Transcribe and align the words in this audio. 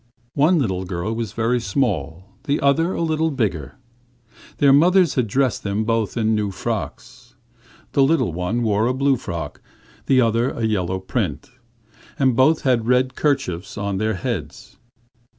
One 0.33 0.57
girl 0.57 1.13
was 1.13 1.33
very 1.33 1.59
small, 1.59 2.25
the 2.45 2.59
other 2.59 2.91
a 2.93 3.03
little 3.03 3.29
bigger. 3.29 3.77
Their 4.57 4.73
mothers 4.73 5.13
had 5.13 5.27
dressed 5.27 5.61
them 5.61 5.83
both 5.83 6.17
in 6.17 6.33
new 6.33 6.49
frocks. 6.49 7.35
The 7.91 8.01
little 8.01 8.33
one 8.33 8.63
wore 8.63 8.87
a 8.87 8.95
blue 8.95 9.15
frock, 9.15 9.61
the 10.07 10.19
other 10.19 10.49
a 10.49 10.63
yellow 10.65 10.97
print, 10.99 11.51
and 12.17 12.35
both 12.35 12.63
had 12.63 12.87
red 12.87 13.13
kerchiefs 13.13 13.77
on 13.77 13.99
their 13.99 14.15
heads. 14.15 14.79